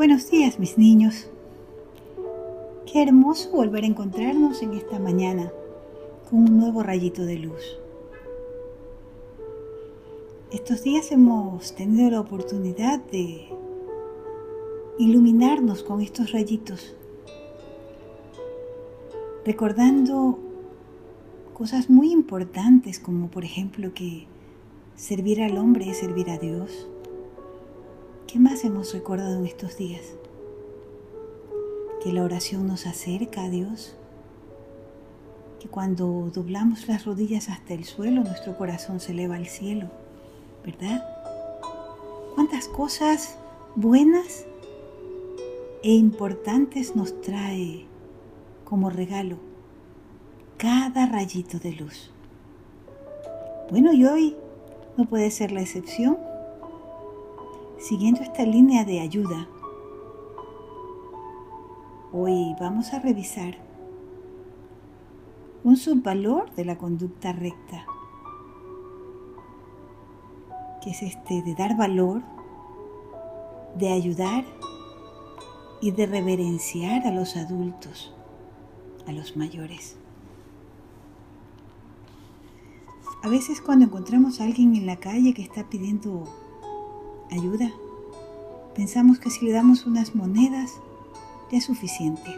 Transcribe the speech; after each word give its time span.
Buenos 0.00 0.30
días 0.30 0.58
mis 0.58 0.78
niños. 0.78 1.28
Qué 2.90 3.02
hermoso 3.02 3.50
volver 3.50 3.84
a 3.84 3.86
encontrarnos 3.86 4.62
en 4.62 4.72
esta 4.72 4.98
mañana 4.98 5.52
con 6.30 6.38
un 6.38 6.58
nuevo 6.58 6.82
rayito 6.82 7.26
de 7.26 7.36
luz. 7.36 7.78
Estos 10.50 10.82
días 10.84 11.12
hemos 11.12 11.74
tenido 11.74 12.08
la 12.08 12.20
oportunidad 12.20 12.98
de 13.12 13.46
iluminarnos 14.98 15.82
con 15.82 16.00
estos 16.00 16.32
rayitos, 16.32 16.96
recordando 19.44 20.38
cosas 21.52 21.90
muy 21.90 22.10
importantes 22.10 23.00
como 23.00 23.28
por 23.28 23.44
ejemplo 23.44 23.92
que 23.92 24.26
servir 24.96 25.42
al 25.42 25.58
hombre 25.58 25.90
es 25.90 25.98
servir 25.98 26.30
a 26.30 26.38
Dios 26.38 26.88
¿Qué 28.30 28.38
más 28.38 28.64
hemos 28.64 28.94
recordado 28.94 29.40
en 29.40 29.46
estos 29.46 29.76
días? 29.76 30.02
Que 32.00 32.12
la 32.12 32.22
oración 32.22 32.68
nos 32.68 32.86
acerca 32.86 33.42
a 33.42 33.48
Dios, 33.48 33.96
que 35.58 35.66
cuando 35.66 36.30
doblamos 36.32 36.86
las 36.86 37.06
rodillas 37.06 37.48
hasta 37.48 37.74
el 37.74 37.82
suelo, 37.82 38.22
nuestro 38.22 38.56
corazón 38.56 39.00
se 39.00 39.10
eleva 39.10 39.34
al 39.34 39.48
cielo, 39.48 39.88
¿verdad? 40.64 41.04
¿Cuántas 42.36 42.68
cosas 42.68 43.36
buenas 43.74 44.46
e 45.82 45.90
importantes 45.90 46.94
nos 46.94 47.20
trae 47.22 47.86
como 48.64 48.90
regalo 48.90 49.38
cada 50.56 51.06
rayito 51.06 51.58
de 51.58 51.72
luz? 51.72 52.12
Bueno, 53.70 53.92
y 53.92 54.04
hoy 54.04 54.36
no 54.96 55.06
puede 55.06 55.32
ser 55.32 55.50
la 55.50 55.62
excepción 55.62 56.29
Siguiendo 57.80 58.20
esta 58.20 58.44
línea 58.44 58.84
de 58.84 59.00
ayuda, 59.00 59.48
hoy 62.12 62.54
vamos 62.60 62.92
a 62.92 62.98
revisar 62.98 63.56
un 65.64 65.78
subvalor 65.78 66.54
de 66.54 66.66
la 66.66 66.76
conducta 66.76 67.32
recta, 67.32 67.86
que 70.82 70.90
es 70.90 71.00
este 71.00 71.40
de 71.40 71.54
dar 71.54 71.74
valor, 71.78 72.20
de 73.76 73.90
ayudar 73.90 74.44
y 75.80 75.92
de 75.92 76.04
reverenciar 76.04 77.06
a 77.06 77.10
los 77.10 77.34
adultos, 77.38 78.14
a 79.06 79.12
los 79.12 79.38
mayores. 79.38 79.96
A 83.22 83.28
veces 83.30 83.62
cuando 83.62 83.86
encontramos 83.86 84.38
a 84.42 84.44
alguien 84.44 84.74
en 84.74 84.84
la 84.84 84.96
calle 84.96 85.32
que 85.32 85.42
está 85.42 85.70
pidiendo 85.70 86.28
ayuda. 87.30 87.72
Pensamos 88.74 89.18
que 89.18 89.30
si 89.30 89.46
le 89.46 89.52
damos 89.52 89.86
unas 89.86 90.14
monedas 90.14 90.80
ya 91.50 91.58
es 91.58 91.64
suficiente. 91.64 92.36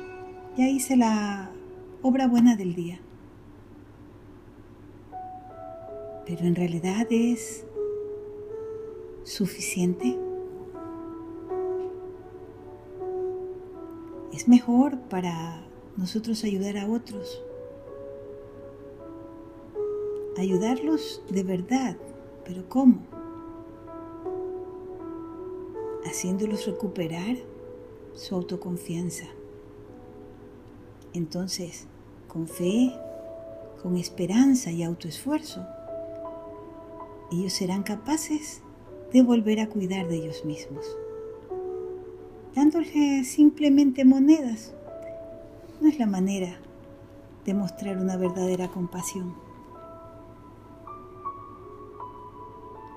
Ya 0.56 0.68
hice 0.68 0.96
la 0.96 1.50
obra 2.02 2.26
buena 2.26 2.56
del 2.56 2.74
día. 2.74 3.00
Pero 6.26 6.46
en 6.46 6.54
realidad 6.54 7.06
es 7.10 7.64
suficiente. 9.24 10.18
Es 14.32 14.48
mejor 14.48 14.98
para 14.98 15.62
nosotros 15.96 16.44
ayudar 16.44 16.78
a 16.78 16.88
otros. 16.88 17.42
Ayudarlos 20.38 21.22
de 21.30 21.42
verdad. 21.42 21.96
¿Pero 22.44 22.68
cómo? 22.68 23.11
Haciéndolos 26.12 26.66
recuperar 26.66 27.38
su 28.14 28.34
autoconfianza. 28.34 29.24
Entonces, 31.14 31.86
con 32.28 32.46
fe, 32.46 32.92
con 33.82 33.96
esperanza 33.96 34.70
y 34.70 34.82
autoesfuerzo, 34.82 35.66
ellos 37.32 37.54
serán 37.54 37.82
capaces 37.82 38.60
de 39.10 39.22
volver 39.22 39.60
a 39.60 39.70
cuidar 39.70 40.06
de 40.06 40.16
ellos 40.16 40.44
mismos. 40.44 40.84
Dándoles 42.54 43.28
simplemente 43.28 44.04
monedas 44.04 44.74
no 45.80 45.88
es 45.88 45.98
la 45.98 46.06
manera 46.06 46.58
de 47.46 47.54
mostrar 47.54 47.96
una 47.96 48.18
verdadera 48.18 48.68
compasión. 48.68 49.34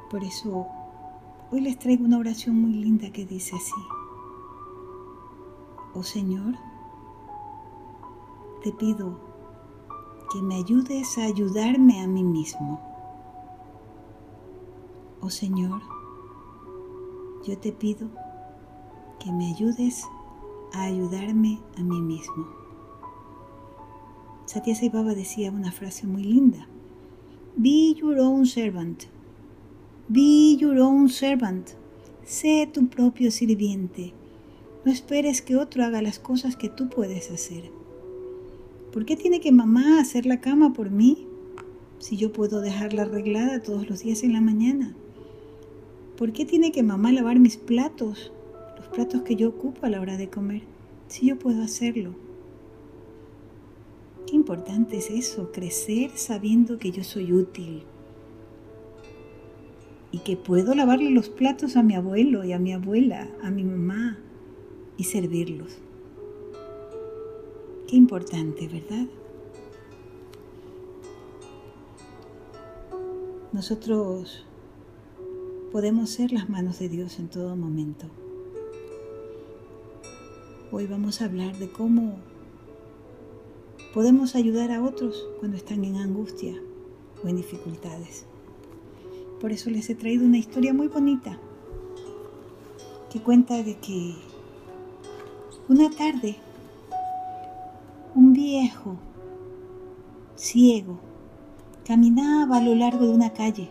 Por 0.10 0.22
eso 0.26 0.68
Hoy 1.52 1.62
les 1.62 1.78
traigo 1.78 2.04
una 2.06 2.18
oración 2.18 2.60
muy 2.60 2.74
linda 2.74 3.12
que 3.12 3.24
dice 3.24 3.56
así. 3.56 3.72
Oh 5.94 6.02
Señor, 6.02 6.56
te 8.64 8.72
pido 8.72 9.20
que 10.34 10.42
me 10.42 10.56
ayudes 10.56 11.20
a 11.20 11.26
ayudarme 11.26 12.02
a 12.02 12.08
mí 12.08 12.24
mismo. 12.24 12.82
Oh 15.22 15.30
Señor, 15.30 15.82
yo 17.46 17.58
te 17.60 17.72
pido 17.72 18.10
que 19.20 19.32
me 19.32 19.48
ayudes 19.54 20.04
a 20.74 20.84
ayudarme 20.86 21.60
a 21.78 21.84
mí 21.84 22.02
mismo. 22.02 22.48
Satya 24.48 24.74
Sai 24.74 24.90
Baba 24.90 25.14
decía 25.14 25.52
una 25.52 25.72
frase 25.72 26.08
muy 26.08 26.24
linda. 26.24 26.68
Be 27.56 27.94
your 27.94 28.18
own 28.20 28.48
servant. 28.48 29.15
Be 30.08 30.56
your 30.58 30.78
own 30.82 31.10
servant. 31.10 31.70
Sé 32.24 32.70
tu 32.72 32.90
propio 32.90 33.32
sirviente. 33.32 34.14
No 34.86 34.92
esperes 34.92 35.42
que 35.42 35.56
otro 35.56 35.84
haga 35.84 36.04
las 36.04 36.20
cosas 36.20 36.56
que 36.56 36.70
tú 36.70 36.90
puedes 36.90 37.32
hacer. 37.32 37.72
¿Por 38.94 39.06
qué 39.06 39.16
tiene 39.16 39.40
que 39.40 39.52
mamá 39.52 40.00
hacer 40.00 40.28
la 40.28 40.42
cama 40.42 40.74
por 40.74 40.92
mí 40.92 41.26
si 41.98 42.18
yo 42.18 42.32
puedo 42.32 42.62
dejarla 42.62 43.02
arreglada 43.02 43.64
todos 43.64 43.90
los 43.90 44.02
días 44.02 44.22
en 44.22 44.34
la 44.34 44.42
mañana? 44.42 44.96
¿Por 46.20 46.34
qué 46.34 46.46
tiene 46.46 46.72
que 46.72 46.84
mamá 46.84 47.12
lavar 47.12 47.40
mis 47.40 47.58
platos, 47.58 48.32
los 48.78 48.88
platos 48.90 49.24
que 49.24 49.36
yo 49.36 49.50
ocupo 49.50 49.88
a 49.88 49.90
la 49.90 50.02
hora 50.02 50.18
de 50.18 50.30
comer, 50.30 50.62
si 51.08 51.26
yo 51.26 51.40
puedo 51.40 51.64
hacerlo? 51.64 52.14
Qué 54.28 54.36
importante 54.36 54.98
es 54.98 55.10
eso, 55.10 55.52
crecer 55.52 56.12
sabiendo 56.14 56.78
que 56.78 56.92
yo 56.92 57.04
soy 57.04 57.34
útil, 57.34 57.82
y 60.16 60.20
que 60.20 60.38
puedo 60.38 60.74
lavarle 60.76 61.10
los 61.10 61.28
platos 61.28 61.76
a 61.76 61.84
mi 61.84 61.94
abuelo 61.94 62.46
y 62.46 62.54
a 62.54 62.58
mi 62.58 62.72
abuela, 62.72 63.30
a 63.44 63.52
mi 63.52 63.66
mamá 63.66 64.18
y 64.96 65.04
servirlos. 65.04 65.78
Qué 67.86 67.98
importante, 67.98 68.70
¿verdad? 68.70 69.08
Nosotros 73.52 74.46
podemos 75.74 76.12
ser 76.12 76.32
las 76.32 76.48
manos 76.48 76.80
de 76.80 76.88
Dios 76.88 77.20
en 77.20 77.28
todo 77.28 77.58
momento. 77.58 78.06
Hoy 80.72 80.88
vamos 80.88 81.20
a 81.20 81.26
hablar 81.26 81.58
de 81.58 81.70
cómo 81.70 82.20
podemos 83.94 84.36
ayudar 84.36 84.72
a 84.72 84.82
otros 84.82 85.28
cuando 85.42 85.58
están 85.58 85.84
en 85.84 85.98
angustia 85.98 86.56
o 87.22 87.28
en 87.28 87.36
dificultades. 87.36 88.26
Por 89.46 89.52
eso 89.52 89.70
les 89.70 89.88
he 89.92 89.94
traído 89.94 90.26
una 90.26 90.40
historia 90.40 90.74
muy 90.74 90.88
bonita 90.88 91.38
que 93.12 93.22
cuenta 93.22 93.62
de 93.62 93.78
que 93.78 94.16
una 95.70 95.92
tarde 95.92 96.38
un 98.16 98.34
viejo 98.34 98.96
ciego 100.36 100.98
caminaba 101.86 102.58
a 102.58 102.62
lo 102.62 102.74
largo 102.74 103.06
de 103.06 103.14
una 103.14 103.34
calle 103.34 103.70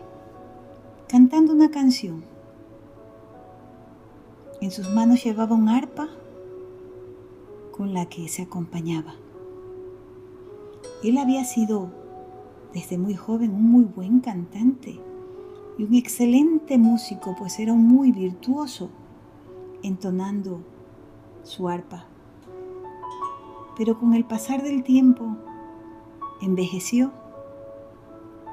cantando 1.09 1.51
una 1.51 1.69
canción. 1.69 2.23
En 4.61 4.71
sus 4.71 4.89
manos 4.89 5.25
llevaba 5.25 5.57
un 5.57 5.67
arpa 5.67 6.07
con 7.75 7.93
la 7.93 8.05
que 8.05 8.29
se 8.29 8.43
acompañaba. 8.43 9.15
Él 11.03 11.17
había 11.17 11.43
sido 11.43 11.89
desde 12.73 12.97
muy 12.97 13.13
joven 13.13 13.51
un 13.51 13.69
muy 13.69 13.83
buen 13.83 14.21
cantante 14.21 15.01
y 15.77 15.83
un 15.83 15.93
excelente 15.93 16.77
músico, 16.77 17.35
pues 17.37 17.59
era 17.59 17.73
muy 17.73 18.11
virtuoso 18.11 18.89
entonando 19.83 20.61
su 21.43 21.67
arpa. 21.67 22.05
Pero 23.77 23.99
con 23.99 24.13
el 24.13 24.25
pasar 24.25 24.63
del 24.63 24.83
tiempo 24.83 25.35
envejeció 26.41 27.11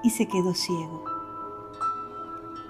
y 0.03 0.11
se 0.11 0.27
quedó 0.27 0.55
ciego. 0.55 1.05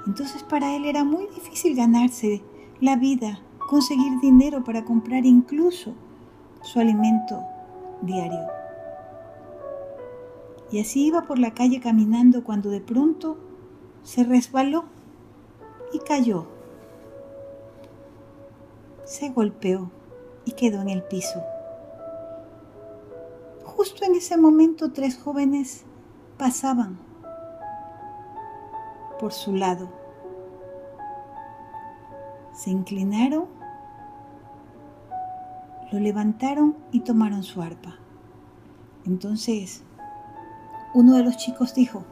Entonces 0.06 0.42
para 0.42 0.74
él 0.76 0.84
era 0.84 1.04
muy 1.04 1.26
difícil 1.28 1.74
ganarse 1.74 2.42
la 2.80 2.96
vida, 2.96 3.40
conseguir 3.68 4.20
dinero 4.20 4.64
para 4.64 4.84
comprar 4.84 5.24
incluso 5.24 5.94
su 6.62 6.78
alimento 6.78 7.42
diario. 8.02 8.40
Y 10.70 10.80
así 10.80 11.06
iba 11.06 11.22
por 11.22 11.38
la 11.38 11.52
calle 11.52 11.80
caminando 11.80 12.44
cuando 12.44 12.70
de 12.70 12.80
pronto 12.80 13.38
se 14.02 14.24
resbaló 14.24 14.84
y 15.92 15.98
cayó. 16.00 16.46
se 19.12 19.28
golpeó 19.28 19.90
y 20.46 20.52
quedó 20.52 20.80
en 20.80 20.88
el 20.88 21.02
piso. 21.02 21.42
Justo 23.62 24.06
en 24.06 24.14
ese 24.14 24.38
momento 24.38 24.90
tres 24.92 25.18
jóvenes 25.18 25.84
pasaban 26.38 26.98
por 29.20 29.32
su 29.32 29.54
lado. 29.54 29.90
Se 32.54 32.70
inclinaron, 32.70 33.46
lo 35.90 35.98
levantaron 35.98 36.76
y 36.90 37.00
tomaron 37.00 37.42
su 37.42 37.60
arpa. 37.60 37.96
Entonces, 39.04 39.82
uno 40.94 41.16
de 41.16 41.24
los 41.24 41.36
chicos 41.36 41.74
dijo, 41.74 42.04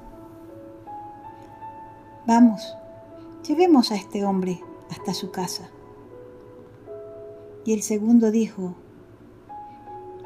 vamos, 2.27 2.77
llevemos 3.47 3.91
a 3.93 3.97
este 3.97 4.25
hombre 4.25 4.61
hasta 4.91 5.15
su 5.15 5.31
casa. 5.31 5.71
Y 7.65 7.73
el 7.73 7.83
segundo 7.83 8.31
dijo, 8.31 8.75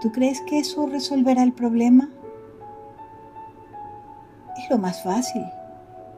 ¿tú 0.01 0.13
crees 0.13 0.41
que 0.43 0.59
eso 0.59 0.87
resolverá 0.87 1.43
el 1.43 1.53
problema? 1.53 2.11
Es 4.57 4.71
lo 4.71 4.79
más 4.79 5.03
fácil, 5.03 5.43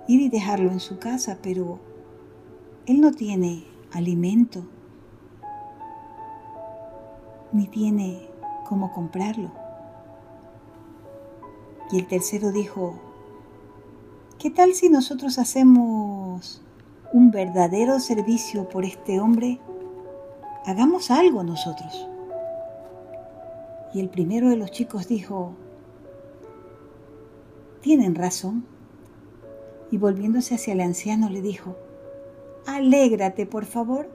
ir 0.08 0.20
y 0.20 0.28
dejarlo 0.28 0.70
en 0.70 0.80
su 0.80 0.98
casa, 0.98 1.38
pero 1.42 1.78
él 2.86 3.00
no 3.00 3.12
tiene 3.12 3.64
alimento, 3.92 4.64
ni 7.52 7.66
tiene 7.66 8.28
cómo 8.68 8.92
comprarlo. 8.92 9.50
Y 11.90 11.98
el 11.98 12.06
tercero 12.06 12.52
dijo, 12.52 13.05
¿qué 14.38 14.50
tal 14.50 14.74
si 14.74 14.88
nosotros 14.88 15.38
hacemos 15.38 16.62
un 17.12 17.30
verdadero 17.30 18.00
servicio 18.00 18.68
por 18.68 18.84
este 18.84 19.20
hombre? 19.20 19.60
Hagamos 20.66 21.10
algo 21.10 21.42
nosotros. 21.42 22.08
Y 23.94 24.00
el 24.00 24.08
primero 24.08 24.50
de 24.50 24.56
los 24.56 24.70
chicos 24.70 25.08
dijo, 25.08 25.54
tienen 27.80 28.14
razón. 28.14 28.66
Y 29.90 29.98
volviéndose 29.98 30.56
hacia 30.56 30.74
el 30.74 30.80
anciano 30.80 31.30
le 31.30 31.40
dijo, 31.40 31.76
alégrate 32.66 33.46
por 33.46 33.64
favor, 33.64 34.10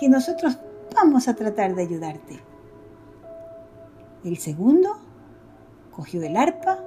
que 0.00 0.08
nosotros 0.08 0.58
vamos 0.94 1.28
a 1.28 1.36
tratar 1.36 1.74
de 1.74 1.82
ayudarte. 1.82 2.40
El 4.24 4.38
segundo 4.38 4.96
cogió 5.94 6.22
el 6.22 6.36
arpa 6.36 6.82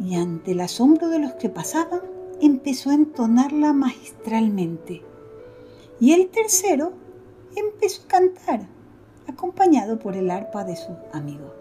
y 0.00 0.16
ante 0.16 0.52
el 0.52 0.60
asombro 0.60 1.08
de 1.08 1.18
los 1.18 1.32
que 1.34 1.50
pasaban 1.50 2.00
empezó 2.40 2.90
a 2.90 2.94
entonarla 2.94 3.72
magistralmente. 3.72 5.02
Y 6.00 6.14
el 6.14 6.30
tercero 6.30 6.92
empezó 7.54 8.02
a 8.04 8.08
cantar, 8.08 8.60
acompañado 9.28 9.98
por 9.98 10.16
el 10.16 10.30
arpa 10.30 10.64
de 10.64 10.76
su 10.76 10.96
amigo. 11.12 11.52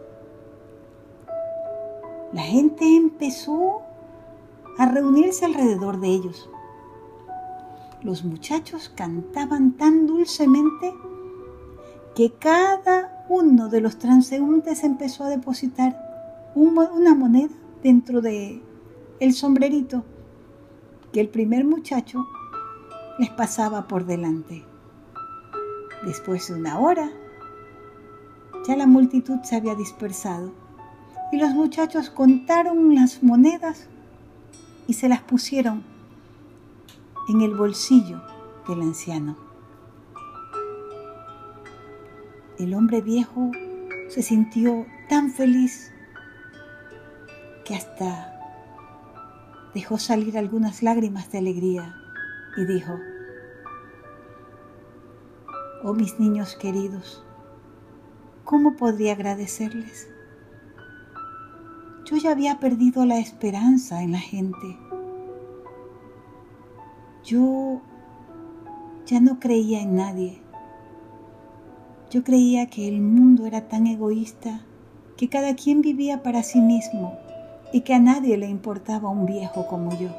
La 2.32 2.44
gente 2.44 2.86
empezó 2.96 3.82
a 4.78 4.86
reunirse 4.86 5.46
alrededor 5.46 6.00
de 6.00 6.08
ellos. 6.08 6.50
Los 8.02 8.24
muchachos 8.24 8.90
cantaban 8.96 9.74
tan 9.74 10.08
dulcemente 10.08 10.94
que 12.16 12.32
cada 12.32 13.26
uno 13.28 13.68
de 13.68 13.82
los 13.82 13.98
transeúntes 14.00 14.86
empezó 14.86 15.26
a 15.26 15.30
depositar 15.30 16.00
una 16.56 17.14
moneda 17.14 17.54
dentro 17.84 18.22
de 18.22 18.62
el 19.20 19.34
sombrerito 19.34 20.04
que 21.12 21.22
el 21.22 21.30
primer 21.30 21.66
muchacho 21.66 22.28
les 23.18 23.30
pasaba 23.30 23.88
por 23.88 24.06
delante. 24.06 24.64
Después 26.06 26.48
de 26.48 26.54
una 26.56 26.80
hora, 26.80 27.12
ya 28.68 28.76
la 28.76 28.88
multitud 28.88 29.40
se 29.44 29.56
había 29.56 29.76
dispersado 29.76 30.54
y 31.32 31.38
los 31.38 31.52
muchachos 31.52 32.10
contaron 32.10 32.96
las 32.96 33.22
monedas 33.24 33.88
y 34.88 34.94
se 34.94 35.10
las 35.10 35.22
pusieron 35.22 35.84
en 37.28 37.42
el 37.42 37.54
bolsillo 37.56 38.22
del 38.68 38.82
anciano. 38.82 39.38
El 42.58 42.74
hombre 42.74 43.02
viejo 43.02 43.52
se 44.10 44.22
sintió 44.22 44.86
tan 45.08 45.32
feliz 45.32 45.92
que 47.70 47.76
hasta 47.76 48.34
dejó 49.76 50.00
salir 50.00 50.40
algunas 50.40 50.82
lágrimas 50.82 51.32
de 51.32 51.38
alegría 51.38 51.96
y 52.58 52.66
dijo, 52.66 52.98
Oh 55.84 55.94
mis 55.94 56.20
niños 56.20 56.56
queridos, 56.56 57.24
¿cómo 58.44 58.76
podría 58.76 59.14
agradecerles? 59.14 60.10
Yo 62.06 62.18
ya 62.18 62.32
había 62.32 62.60
perdido 62.60 63.06
la 63.06 63.20
esperanza 63.20 64.02
en 64.02 64.14
la 64.14 64.20
gente. 64.20 64.80
Yo 67.24 67.82
ya 69.06 69.20
no 69.20 69.40
creía 69.40 69.80
en 69.80 69.96
nadie. 69.96 70.42
Yo 72.10 72.24
creía 72.24 72.66
que 72.66 72.88
el 72.88 73.00
mundo 73.00 73.46
era 73.46 73.68
tan 73.68 73.86
egoísta 73.86 74.62
que 75.18 75.30
cada 75.30 75.56
quien 75.56 75.82
vivía 75.82 76.24
para 76.24 76.42
sí 76.42 76.62
mismo 76.62 77.29
y 77.72 77.82
que 77.82 77.94
a 77.94 78.00
nadie 78.00 78.38
le 78.38 78.48
importaba 78.48 79.10
un 79.10 79.26
viejo 79.26 79.68
como 79.68 79.98
yo. 80.00 80.10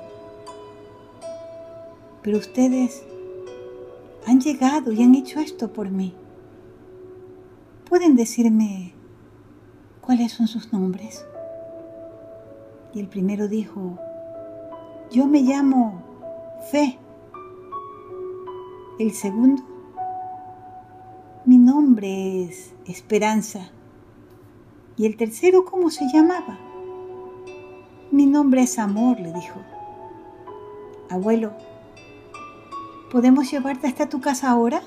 Pero 2.22 2.38
ustedes 2.38 3.04
han 4.26 4.40
llegado 4.40 4.92
y 4.92 5.02
han 5.02 5.14
hecho 5.14 5.40
esto 5.40 5.72
por 5.72 5.90
mí. 5.90 6.14
¿Pueden 7.88 8.14
decirme 8.14 8.94
cuáles 10.00 10.32
son 10.32 10.46
sus 10.46 10.72
nombres? 10.72 11.24
Y 12.94 13.00
el 13.00 13.08
primero 13.08 13.48
dijo, 13.48 13.98
yo 15.10 15.26
me 15.26 15.40
llamo 15.40 16.02
Fe. 16.70 16.98
El 18.98 19.12
segundo, 19.12 19.62
mi 21.46 21.56
nombre 21.56 22.44
es 22.44 22.74
Esperanza. 22.86 23.70
Y 24.96 25.06
el 25.06 25.16
tercero, 25.16 25.64
¿cómo 25.64 25.90
se 25.90 26.06
llamaba? 26.12 26.69
Mi 28.10 28.26
nombre 28.26 28.62
es 28.62 28.78
Amor, 28.78 29.20
le 29.20 29.32
dijo. 29.32 29.60
Abuelo, 31.08 31.52
¿podemos 33.10 33.50
llevarte 33.50 33.86
hasta 33.86 34.08
tu 34.08 34.20
casa 34.20 34.50
ahora? 34.50 34.82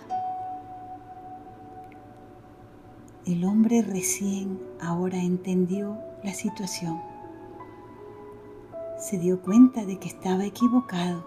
El 3.25 3.45
hombre 3.45 3.81
recién 3.81 4.59
ahora 4.81 5.17
entendió 5.17 5.97
la 6.23 6.33
situación 6.33 7.13
se 9.03 9.17
dio 9.17 9.41
cuenta 9.41 9.85
de 9.85 9.97
que 9.97 10.07
estaba 10.07 10.45
equivocado, 10.45 11.25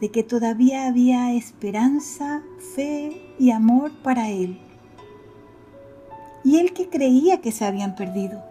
de 0.00 0.10
que 0.10 0.24
todavía 0.24 0.88
había 0.88 1.32
esperanza, 1.32 2.42
fe 2.74 3.34
y 3.38 3.52
amor 3.52 3.92
para 4.02 4.30
él, 4.30 4.58
y 6.42 6.58
él 6.58 6.72
que 6.72 6.88
creía 6.88 7.40
que 7.40 7.52
se 7.52 7.64
habían 7.64 7.94
perdido. 7.94 8.42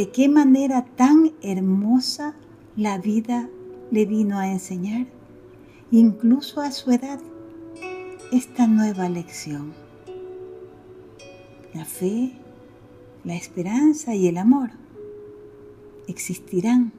De 0.00 0.08
qué 0.08 0.30
manera 0.30 0.86
tan 0.96 1.32
hermosa 1.42 2.34
la 2.74 2.96
vida 2.96 3.50
le 3.90 4.06
vino 4.06 4.38
a 4.38 4.48
enseñar, 4.48 5.06
incluso 5.90 6.62
a 6.62 6.70
su 6.70 6.90
edad, 6.90 7.20
esta 8.32 8.66
nueva 8.66 9.10
lección. 9.10 9.74
La 11.74 11.84
fe 11.84 12.32
la 13.24 13.34
esperanza 13.34 14.14
y 14.14 14.26
el 14.26 14.38
amor 14.38 14.70
existirán 16.08 16.92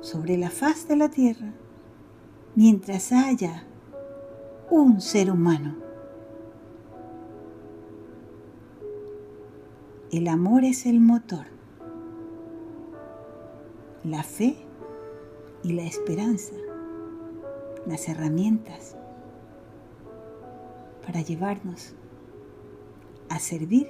sobre 0.00 0.38
la 0.38 0.50
faz 0.50 0.88
de 0.88 0.96
la 0.96 1.08
tierra 1.08 1.52
mientras 2.56 3.12
haya 3.12 3.62
un 4.72 5.00
ser 5.00 5.30
humano. 5.30 5.76
El 10.10 10.26
amor 10.26 10.64
es 10.64 10.84
el 10.86 10.98
motor, 10.98 11.54
la 14.06 14.22
fe 14.22 14.56
y 15.64 15.72
la 15.72 15.82
esperanza, 15.82 16.54
las 17.86 18.08
herramientas 18.08 18.96
para 21.04 21.22
llevarnos 21.22 21.94
a 23.28 23.40
servir 23.40 23.88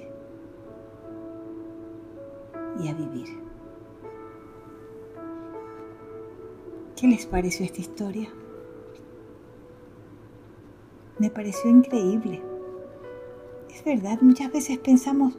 y 2.83 2.87
a 2.87 2.93
vivir. 2.95 3.27
¿Qué 6.95 7.07
les 7.07 7.27
pareció 7.27 7.63
esta 7.63 7.81
historia? 7.81 8.27
Me 11.19 11.29
pareció 11.29 11.69
increíble. 11.69 12.41
Es 13.69 13.83
verdad, 13.85 14.19
muchas 14.21 14.51
veces 14.51 14.79
pensamos, 14.79 15.37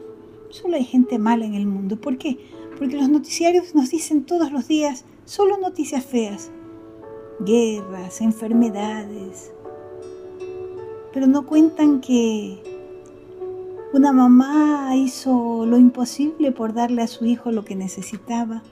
solo 0.51 0.77
hay 0.77 0.85
gente 0.85 1.19
mala 1.19 1.47
en 1.47 1.55
el 1.55 1.67
mundo. 1.67 2.01
¿Por 2.01 2.17
qué? 2.17 2.39
Porque 2.79 2.97
los 2.97 3.09
noticiarios 3.09 3.75
nos 3.75 3.91
dicen 3.91 4.25
todos 4.25 4.53
los 4.53 4.69
días 4.69 5.05
solo 5.25 5.59
noticias 5.59 6.05
feas. 6.05 6.51
guerras, 7.41 8.21
enfermedades, 8.21 9.53
pero 11.13 11.27
no 11.27 11.47
cuentan 11.47 12.01
que 12.01 12.63
una 13.93 14.13
mamá 14.13 14.95
hizo 14.97 15.65
lo 15.65 15.79
imposible 15.79 16.53
por 16.53 16.75
darle 16.75 17.03
a 17.03 17.07
su 17.07 17.25
hijo 17.25 17.51
lo 17.51 17.65
que 17.65 17.75
necesitaba. 17.75 18.63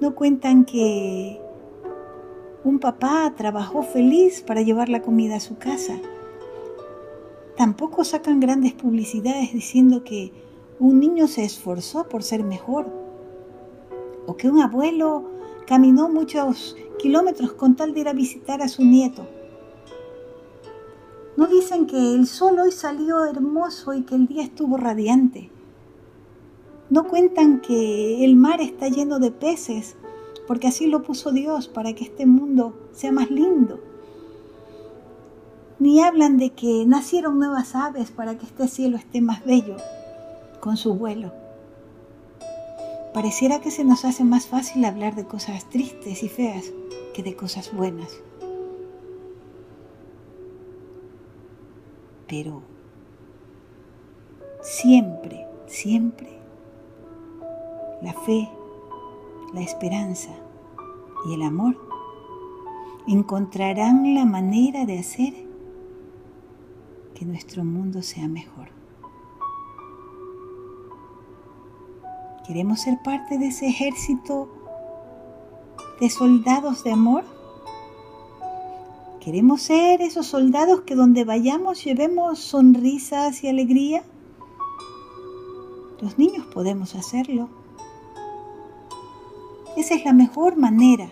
No 0.00 0.14
cuentan 0.14 0.64
que 0.64 1.40
un 2.64 2.78
papá 2.78 3.32
trabajó 3.36 3.82
feliz 3.82 4.40
para 4.40 4.62
llevar 4.62 4.88
la 4.88 5.02
comida 5.02 5.36
a 5.36 5.40
su 5.40 5.58
casa. 5.58 5.98
Tampoco 7.56 8.04
sacan 8.04 8.40
grandes 8.40 8.72
publicidades 8.72 9.52
diciendo 9.52 10.04
que 10.04 10.32
un 10.80 10.98
niño 10.98 11.28
se 11.28 11.44
esforzó 11.44 12.04
por 12.08 12.22
ser 12.22 12.42
mejor 12.42 12.86
o 14.26 14.36
que 14.36 14.48
un 14.48 14.60
abuelo 14.60 15.30
caminó 15.66 16.08
muchos 16.08 16.76
kilómetros 16.98 17.52
con 17.52 17.76
tal 17.76 17.94
de 17.94 18.00
ir 18.00 18.08
a 18.08 18.12
visitar 18.12 18.60
a 18.60 18.68
su 18.68 18.84
nieto. 18.84 19.26
No 21.36 21.46
dicen 21.46 21.86
que 21.86 22.14
el 22.14 22.26
sol 22.26 22.58
hoy 22.58 22.72
salió 22.72 23.24
hermoso 23.24 23.94
y 23.94 24.02
que 24.02 24.14
el 24.14 24.26
día 24.26 24.42
estuvo 24.42 24.76
radiante. 24.76 25.50
No 26.90 27.04
cuentan 27.04 27.60
que 27.60 28.24
el 28.24 28.36
mar 28.36 28.60
está 28.60 28.88
lleno 28.88 29.18
de 29.18 29.30
peces, 29.30 29.96
porque 30.46 30.68
así 30.68 30.86
lo 30.86 31.02
puso 31.02 31.32
Dios 31.32 31.68
para 31.68 31.92
que 31.94 32.04
este 32.04 32.26
mundo 32.26 32.74
sea 32.92 33.10
más 33.10 33.30
lindo. 33.30 33.80
Ni 35.78 36.00
hablan 36.00 36.36
de 36.36 36.50
que 36.50 36.84
nacieron 36.86 37.38
nuevas 37.38 37.74
aves 37.74 38.10
para 38.10 38.38
que 38.38 38.46
este 38.46 38.68
cielo 38.68 38.96
esté 38.96 39.20
más 39.20 39.44
bello 39.44 39.76
con 40.64 40.76
su 40.78 40.94
vuelo. 40.94 41.30
Pareciera 43.12 43.60
que 43.60 43.70
se 43.70 43.84
nos 43.84 44.04
hace 44.04 44.24
más 44.24 44.46
fácil 44.46 44.84
hablar 44.84 45.14
de 45.14 45.26
cosas 45.26 45.68
tristes 45.70 46.24
y 46.24 46.28
feas 46.28 46.72
que 47.14 47.22
de 47.22 47.36
cosas 47.36 47.72
buenas. 47.72 48.10
pero 52.34 52.62
siempre, 54.60 55.46
siempre 55.66 56.30
la 58.02 58.12
fe, 58.12 58.48
la 59.52 59.60
esperanza 59.60 60.30
y 61.28 61.34
el 61.34 61.42
amor 61.42 61.76
encontrarán 63.06 64.14
la 64.14 64.24
manera 64.24 64.84
de 64.84 64.98
hacer 64.98 65.32
que 67.14 67.24
nuestro 67.24 67.64
mundo 67.64 68.02
sea 68.02 68.26
mejor. 68.26 68.83
¿Queremos 72.46 72.80
ser 72.80 72.98
parte 73.02 73.38
de 73.38 73.46
ese 73.46 73.68
ejército 73.68 74.48
de 75.98 76.10
soldados 76.10 76.84
de 76.84 76.92
amor? 76.92 77.24
¿Queremos 79.20 79.62
ser 79.62 80.02
esos 80.02 80.26
soldados 80.26 80.82
que 80.82 80.94
donde 80.94 81.24
vayamos 81.24 81.82
llevemos 81.82 82.38
sonrisas 82.38 83.42
y 83.42 83.48
alegría? 83.48 84.02
Los 86.02 86.18
niños 86.18 86.44
podemos 86.44 86.94
hacerlo. 86.94 87.48
Esa 89.78 89.94
es 89.94 90.04
la 90.04 90.12
mejor 90.12 90.58
manera 90.58 91.08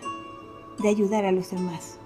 de 0.77 0.89
ayudar 0.89 1.25
a 1.25 1.31
los 1.31 1.49
demás. 1.49 1.97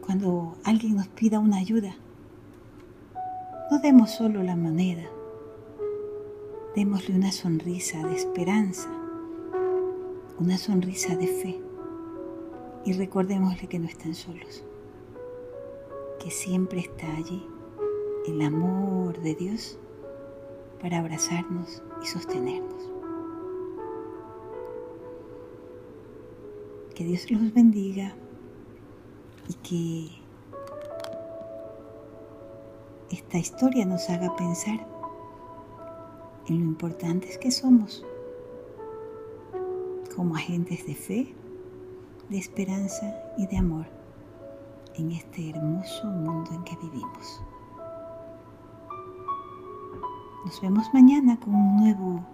Cuando 0.00 0.56
alguien 0.64 0.96
nos 0.96 1.08
pida 1.08 1.38
una 1.38 1.58
ayuda, 1.58 1.96
no 3.70 3.78
demos 3.80 4.10
solo 4.10 4.42
la 4.42 4.56
moneda, 4.56 5.02
démosle 6.76 7.14
una 7.16 7.32
sonrisa 7.32 8.06
de 8.06 8.14
esperanza, 8.14 8.90
una 10.38 10.58
sonrisa 10.58 11.16
de 11.16 11.26
fe 11.26 11.58
y 12.84 12.92
recordémosle 12.92 13.66
que 13.66 13.78
no 13.78 13.86
están 13.86 14.14
solos, 14.14 14.62
que 16.22 16.30
siempre 16.30 16.80
está 16.80 17.10
allí 17.16 17.48
el 18.26 18.42
amor 18.42 19.18
de 19.22 19.34
Dios 19.34 19.78
para 20.78 20.98
abrazarnos 20.98 21.82
y 22.02 22.06
sostenernos. 22.06 22.90
Que 26.94 27.04
Dios 27.04 27.30
los 27.30 27.54
bendiga 27.54 28.14
y 29.48 29.54
que 29.54 30.10
esta 33.16 33.38
historia 33.38 33.86
nos 33.86 34.10
haga 34.10 34.36
pensar 34.36 34.95
en 36.48 36.60
lo 36.60 36.64
importantes 36.64 37.38
que 37.38 37.50
somos 37.50 38.04
como 40.14 40.36
agentes 40.36 40.86
de 40.86 40.94
fe 40.94 41.34
de 42.28 42.38
esperanza 42.38 43.14
y 43.36 43.46
de 43.46 43.58
amor 43.58 43.86
en 44.94 45.12
este 45.12 45.50
hermoso 45.50 46.06
mundo 46.06 46.50
en 46.52 46.64
que 46.64 46.76
vivimos. 46.76 47.42
Nos 50.44 50.60
vemos 50.60 50.86
mañana 50.92 51.38
con 51.38 51.54
un 51.54 51.76
nuevo 51.76 52.24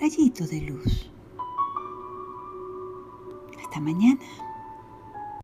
rayito 0.00 0.46
de 0.46 0.60
luz. 0.60 1.10
Hasta 3.62 3.80
mañana. 3.80 4.20